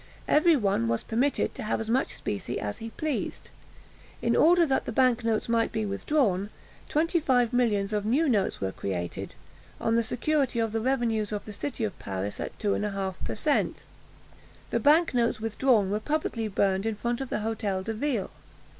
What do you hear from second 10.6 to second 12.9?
the revenues of the city of Paris, at two and a